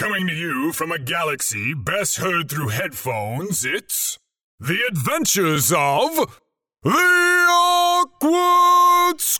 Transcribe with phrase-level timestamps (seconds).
[0.00, 4.18] Coming to you from a galaxy best heard through headphones, it's
[4.58, 6.40] The Adventures of
[6.82, 9.38] The Awkward That's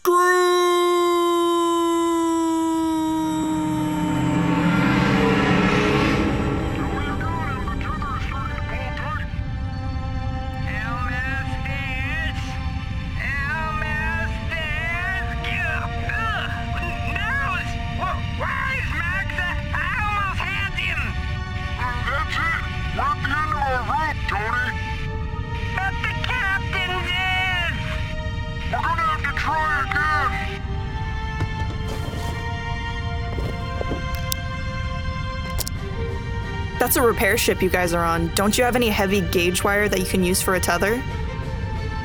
[36.80, 38.28] That's a repair ship you guys are on.
[38.34, 40.94] Don't you have any heavy gauge wire that you can use for a tether?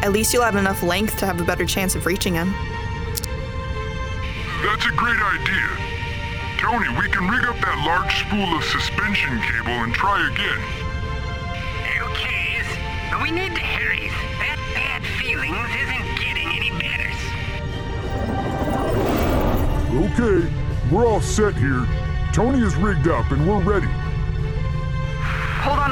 [0.03, 2.51] At least you'll have enough length to have a better chance of reaching him.
[4.63, 5.69] That's a great idea.
[6.57, 10.59] Tony, we can rig up that large spool of suspension cable and try again.
[12.11, 12.61] Okay,
[13.09, 14.09] but we need to hurry.
[14.43, 17.11] That bad feelings isn't getting any better.
[20.11, 20.51] Okay,
[20.91, 21.87] we're all set here.
[22.33, 23.84] Tony is rigged up and we're ready.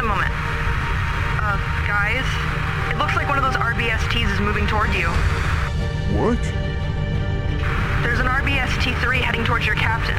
[0.03, 0.35] Hold a moment.
[1.39, 1.55] Uh,
[1.87, 2.27] guys,
[2.91, 5.07] it looks like one of those RBSTs is moving toward you.
[6.19, 6.41] What?
[8.03, 10.17] There's an RBST 3 heading towards your captain.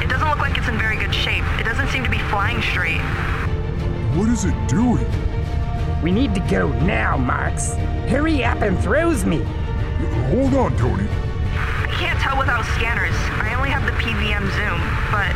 [0.00, 1.42] It doesn't look like it's in very good shape.
[1.58, 3.00] It doesn't seem to be flying straight.
[4.14, 5.10] What is it doing?
[6.00, 7.74] We need to go now, Marks.
[8.06, 9.42] Hurry up and throws me.
[10.30, 11.08] Hold on, Tony.
[11.10, 13.16] I can't tell without scanners.
[13.42, 14.78] I only have the PVM zoom,
[15.10, 15.34] but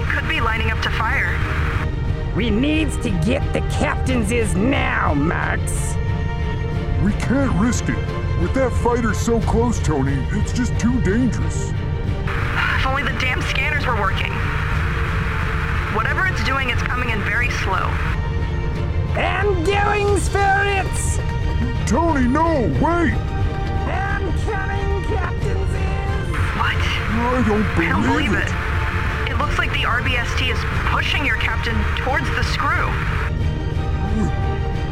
[0.00, 1.36] it could be lining up to fire.
[2.36, 5.96] We needs to get the captain's is now, Max.
[7.04, 7.98] We can't risk it.
[8.40, 11.70] With that fighter so close, Tony, it's just too dangerous.
[11.70, 14.32] If only the damn scanners were working.
[15.96, 17.90] Whatever it's doing, it's coming in very slow.
[19.18, 20.86] I'm going for it.
[21.88, 23.12] Tony, no, wait!
[23.90, 26.30] I'm coming, captain's is.
[26.56, 26.76] What?
[26.76, 28.46] I don't I believe, don't believe it.
[28.46, 28.69] It
[29.50, 30.58] looks like the RBST is
[30.94, 32.86] pushing your captain towards the screw.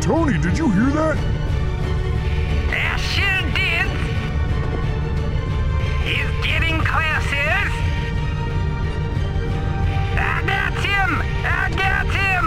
[0.00, 1.16] Tony, did you hear that?
[2.72, 3.86] I sure did.
[6.02, 7.70] He's getting closer.
[10.18, 11.22] I got him!
[11.44, 12.44] I got him!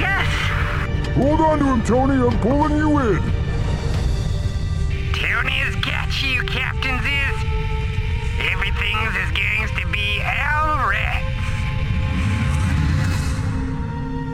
[0.00, 0.28] Yes!
[1.16, 2.14] Hold on to him, Tony.
[2.14, 3.35] I'm pulling you in.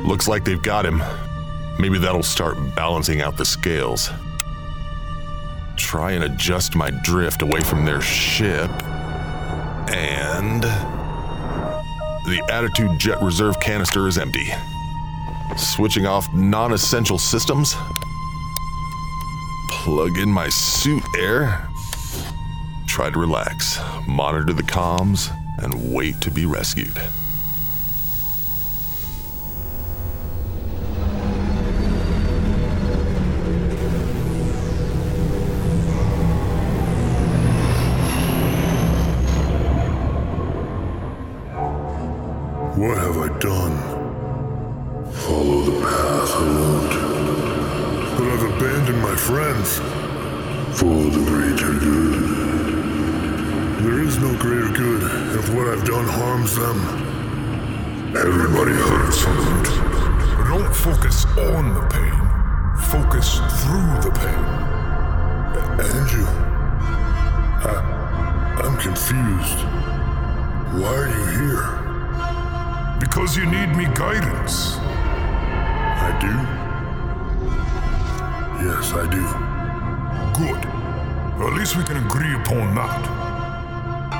[0.04, 1.02] Looks like they've got him.
[1.78, 4.10] Maybe that'll start balancing out the scales.
[5.76, 8.70] Try and adjust my drift away from their ship.
[9.90, 10.62] And.
[12.24, 14.52] The Attitude Jet Reserve canister is empty.
[15.56, 17.74] Switching off non essential systems.
[19.70, 21.68] Plug in my suit air.
[22.86, 27.00] Try to relax, monitor the comms, and wait to be rescued.
[42.82, 43.74] What have I done?
[45.12, 46.88] Follow the path alone.
[48.16, 49.78] But I've abandoned my friends.
[50.76, 52.22] For the greater good.
[53.84, 55.02] There is no greater good
[55.38, 56.78] if what I've done harms them.
[58.16, 59.62] Everybody hurts from.
[60.50, 62.18] Don't focus on the pain.
[62.90, 63.91] Focus through
[78.62, 79.24] Yes, I do.
[80.38, 80.62] Good.
[81.44, 83.02] At least we can agree upon that.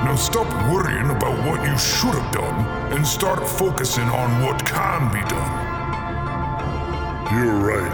[0.03, 5.07] Now stop worrying about what you should have done and start focusing on what can
[5.13, 5.51] be done.
[7.31, 7.93] You're right.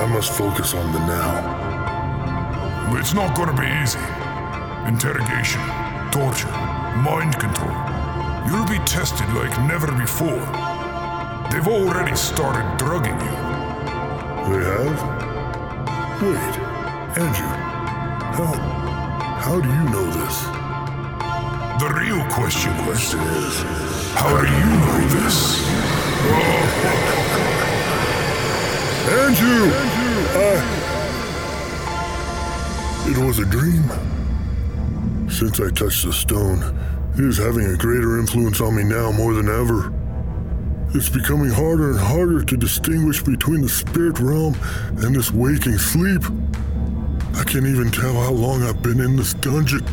[0.00, 2.96] I must focus on the now.
[2.98, 4.00] It's not gonna be easy.
[4.88, 5.60] Interrogation,
[6.12, 6.48] torture,
[7.04, 7.76] mind control.
[8.48, 10.40] You'll be tested like never before.
[11.52, 13.53] They've already started drugging you.
[14.44, 14.98] They have?
[16.20, 16.54] Wait,
[17.16, 17.52] Andrew.
[18.36, 18.52] How.
[19.40, 20.36] How do you know this?
[21.80, 23.12] The real question is,
[24.14, 25.36] how do you know this?
[29.08, 29.72] Andrew!
[30.36, 30.74] I.
[33.06, 33.84] It was a dream.
[35.30, 36.62] Since I touched the stone,
[37.14, 39.92] It is having a greater influence on me now more than ever.
[40.96, 44.54] It's becoming harder and harder to distinguish between the spirit realm
[45.02, 46.22] and this waking sleep.
[47.34, 49.84] I can't even tell how long I've been in this dungeon.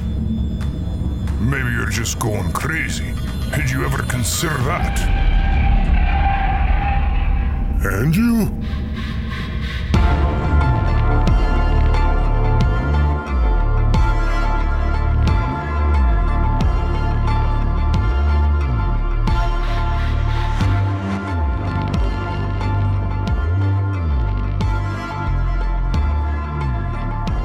[1.41, 3.15] Maybe you're just going crazy.
[3.55, 4.99] Did you ever consider that?
[7.83, 8.45] And you?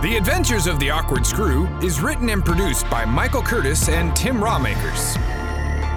[0.03, 4.37] The Adventures of the Awkward Screw is written and produced by Michael Curtis and Tim
[4.37, 5.17] Ramaekers.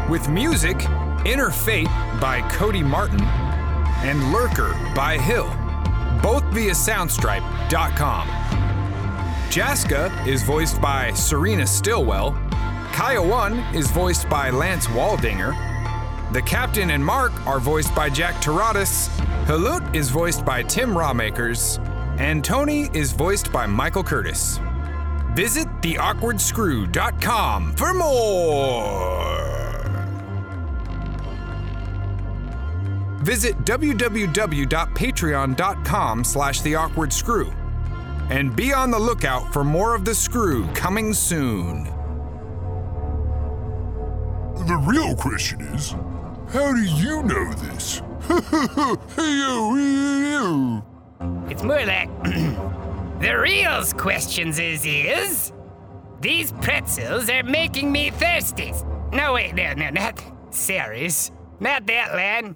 [0.08, 0.86] With music,
[1.26, 1.90] Inner Fate
[2.22, 5.54] by Cody Martin and Lurker by Hill,
[6.24, 8.28] both via Soundstripe.com.
[9.50, 12.32] Jasska is voiced by Serina Stilwell.
[12.94, 15.54] Kaya One is voiced by Lance Waldinger.
[16.32, 19.10] The Captain and Marrk are voiced by Jack Tyrades.
[19.46, 21.86] Helount is voiced by Tim Ramaekers.
[22.20, 24.60] And Tony is voiced by Michael Curtis.
[25.36, 29.40] Visit theawkwardscrew.com for more.
[33.24, 37.56] Visit www.patreon.com slash theawkwardscrew.
[38.30, 41.86] And be on the lookout for more of The Screw coming soon.
[44.68, 45.92] The real question is,
[46.50, 48.02] how do you know this?
[51.50, 52.10] It's more like
[53.20, 55.52] the real questions is is
[56.22, 58.74] these pretzels are making me thirsty.
[59.12, 60.22] No wait, no, no, not
[60.52, 61.32] serious.
[61.60, 62.56] Not that, lad.